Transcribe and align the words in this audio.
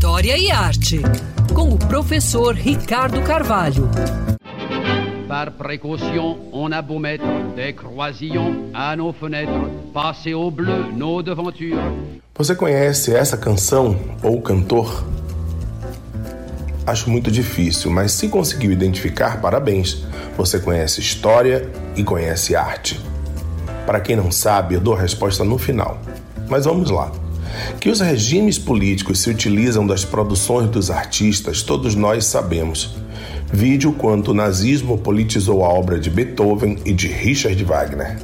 História 0.00 0.38
e 0.38 0.50
Arte. 0.50 1.02
Com 1.52 1.74
o 1.74 1.78
professor 1.78 2.54
Ricardo 2.54 3.20
Carvalho. 3.20 3.86
Par 5.28 5.50
précaution, 5.50 6.38
on 6.54 6.72
a 6.72 6.80
beau 6.80 6.98
mettre 6.98 7.26
des 7.54 7.74
croisillons 7.74 8.70
à 8.72 8.96
nos 8.96 9.12
fenêtres, 9.12 9.54
passer 9.92 10.32
au 10.32 10.50
bleu 10.50 10.90
nos 10.90 11.22
devantures. 11.22 11.76
Você 12.34 12.54
conhece 12.54 13.14
essa 13.14 13.36
canção 13.36 13.94
ou 14.22 14.40
cantor? 14.40 15.04
Acho 16.86 17.10
muito 17.10 17.30
difícil, 17.30 17.90
mas 17.90 18.12
se 18.12 18.28
conseguiu 18.28 18.72
identificar, 18.72 19.38
parabéns. 19.38 20.06
Você 20.34 20.58
conhece 20.58 21.02
história 21.02 21.70
e 21.94 22.02
conhece 22.02 22.56
arte. 22.56 22.98
Para 23.84 24.00
quem 24.00 24.16
não 24.16 24.32
sabe, 24.32 24.76
eu 24.76 24.80
dou 24.80 24.94
a 24.94 24.98
resposta 24.98 25.44
no 25.44 25.58
final. 25.58 26.00
Mas 26.48 26.64
vamos 26.64 26.88
lá. 26.88 27.12
Que 27.80 27.88
os 27.88 28.00
regimes 28.00 28.58
políticos 28.58 29.20
se 29.20 29.30
utilizam 29.30 29.86
das 29.86 30.04
produções 30.04 30.68
dos 30.70 30.90
artistas, 30.90 31.62
todos 31.62 31.94
nós 31.94 32.24
sabemos. 32.26 32.96
Vide 33.52 33.88
o 33.88 33.92
quanto 33.92 34.30
o 34.30 34.34
nazismo 34.34 34.98
politizou 34.98 35.64
a 35.64 35.68
obra 35.68 35.98
de 35.98 36.08
Beethoven 36.08 36.78
e 36.84 36.92
de 36.92 37.08
Richard 37.08 37.62
Wagner. 37.64 38.18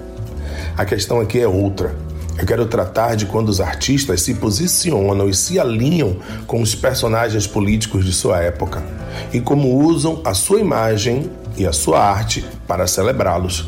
A 0.76 0.84
questão 0.84 1.20
aqui 1.20 1.40
é 1.40 1.48
outra. 1.48 1.96
Eu 2.38 2.44
quero 2.44 2.66
tratar 2.66 3.14
de 3.14 3.24
quando 3.26 3.48
os 3.48 3.60
artistas 3.60 4.20
se 4.20 4.34
posicionam 4.34 5.28
e 5.28 5.34
se 5.34 5.58
alinham 5.58 6.16
com 6.46 6.60
os 6.60 6.74
personagens 6.74 7.46
políticos 7.46 8.04
de 8.04 8.12
sua 8.12 8.40
época 8.42 8.84
e 9.32 9.40
como 9.40 9.82
usam 9.82 10.20
a 10.24 10.34
sua 10.34 10.60
imagem 10.60 11.30
e 11.56 11.66
a 11.66 11.72
sua 11.72 11.98
arte 11.98 12.44
para 12.66 12.86
celebrá-los. 12.86 13.66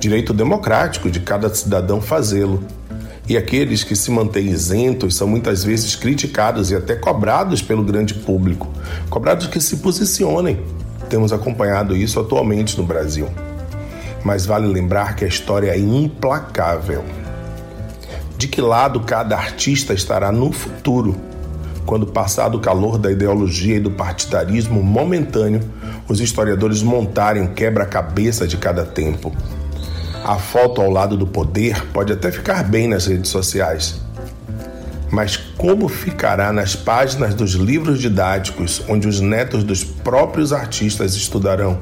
Direito 0.00 0.34
democrático 0.34 1.10
de 1.10 1.20
cada 1.20 1.52
cidadão 1.54 2.00
fazê-lo. 2.00 2.62
E 3.28 3.36
aqueles 3.36 3.84
que 3.84 3.94
se 3.94 4.10
mantêm 4.10 4.48
isentos 4.48 5.14
são 5.14 5.28
muitas 5.28 5.62
vezes 5.62 5.94
criticados 5.94 6.70
e 6.70 6.76
até 6.76 6.96
cobrados 6.96 7.62
pelo 7.62 7.84
grande 7.84 8.14
público, 8.14 8.68
cobrados 9.08 9.46
que 9.46 9.60
se 9.60 9.76
posicionem. 9.76 10.60
Temos 11.08 11.32
acompanhado 11.32 11.96
isso 11.96 12.18
atualmente 12.18 12.76
no 12.76 12.84
Brasil. 12.84 13.28
Mas 14.24 14.46
vale 14.46 14.66
lembrar 14.66 15.16
que 15.16 15.24
a 15.24 15.28
história 15.28 15.70
é 15.70 15.78
implacável. 15.78 17.04
De 18.36 18.48
que 18.48 18.60
lado 18.60 19.00
cada 19.00 19.36
artista 19.36 19.92
estará 19.92 20.32
no 20.32 20.50
futuro? 20.50 21.16
Quando 21.84 22.06
passado 22.06 22.56
o 22.56 22.60
calor 22.60 22.98
da 22.98 23.10
ideologia 23.10 23.76
e 23.76 23.80
do 23.80 23.90
partidarismo 23.90 24.82
momentâneo, 24.82 25.60
os 26.08 26.20
historiadores 26.20 26.82
montarem 26.82 27.42
o 27.42 27.52
quebra-cabeça 27.52 28.46
de 28.46 28.56
cada 28.56 28.84
tempo. 28.84 29.32
A 30.24 30.36
foto 30.36 30.80
ao 30.80 30.90
lado 30.90 31.16
do 31.16 31.26
poder 31.26 31.86
pode 31.92 32.12
até 32.12 32.30
ficar 32.30 32.62
bem 32.62 32.86
nas 32.86 33.06
redes 33.06 33.30
sociais. 33.30 34.00
Mas 35.10 35.36
como 35.36 35.88
ficará 35.88 36.52
nas 36.52 36.76
páginas 36.76 37.34
dos 37.34 37.52
livros 37.52 37.98
didáticos 38.00 38.82
onde 38.88 39.08
os 39.08 39.20
netos 39.20 39.64
dos 39.64 39.82
próprios 39.82 40.52
artistas 40.52 41.14
estudarão? 41.14 41.78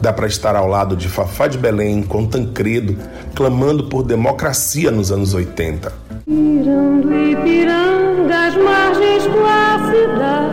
Dá 0.00 0.12
para 0.12 0.26
estar 0.26 0.54
ao 0.56 0.66
lado 0.68 0.96
de 0.96 1.08
Fafá 1.08 1.46
de 1.46 1.56
Belém 1.56 2.02
com 2.02 2.26
Tancredo, 2.26 2.96
clamando 3.34 3.84
por 3.88 4.02
democracia 4.02 4.90
nos 4.90 5.10
anos 5.10 5.32
80. 5.32 5.92
Mirando 6.26 7.14
Ipiranga, 7.14 8.46
as 8.48 8.56
margens 8.56 9.24
plácidas 9.26 10.52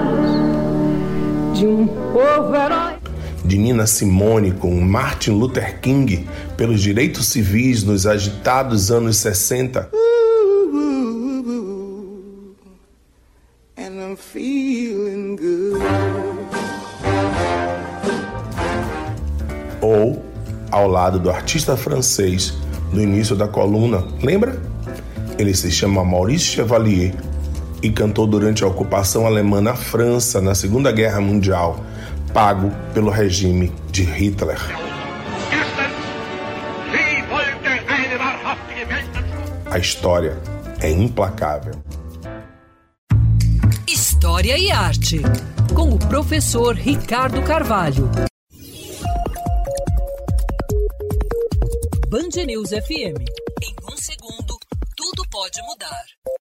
de 1.53 1.67
um 1.67 1.87
povo 1.87 2.55
herói. 2.55 2.98
De 3.45 3.57
Nina 3.57 3.87
Simone 3.87 4.51
com 4.51 4.79
Martin 4.79 5.31
Luther 5.31 5.79
King 5.79 6.27
pelos 6.57 6.81
direitos 6.81 7.27
civis 7.27 7.83
nos 7.83 8.05
agitados 8.05 8.91
anos 8.91 9.17
60. 9.17 9.89
And 13.77 14.01
I'm 14.01 14.15
feeling 14.15 15.35
good. 15.35 15.79
Ou 19.81 20.21
ao 20.71 20.87
lado 20.87 21.19
do 21.19 21.29
artista 21.29 21.75
francês 21.75 22.53
no 22.91 23.01
início 23.01 23.35
da 23.35 23.47
coluna, 23.47 24.03
lembra? 24.21 24.61
Ele 25.37 25.53
se 25.53 25.71
chama 25.71 26.03
Maurice 26.03 26.45
Chevalier 26.45 27.13
e 27.81 27.89
cantou 27.89 28.27
durante 28.27 28.63
a 28.63 28.67
ocupação 28.67 29.25
alemã 29.25 29.61
na 29.61 29.75
França 29.75 30.41
na 30.41 30.53
Segunda 30.53 30.91
Guerra 30.91 31.21
Mundial, 31.21 31.79
pago 32.33 32.71
pelo 32.93 33.09
regime 33.09 33.71
de 33.91 34.03
Hitler. 34.03 34.59
A 39.71 39.77
história 39.77 40.37
é 40.81 40.89
implacável. 40.89 41.73
História 43.87 44.57
e 44.57 44.71
Arte. 44.71 45.21
Com 45.75 45.89
o 45.93 45.99
professor 45.99 46.75
Ricardo 46.75 47.41
Carvalho. 47.43 48.09
Band 52.09 52.43
News 52.45 52.69
FM. 52.69 53.21
Em 53.61 53.75
um 53.91 53.97
segundo, 53.97 54.57
tudo 54.95 55.23
pode 55.29 55.61
mudar. 55.61 56.38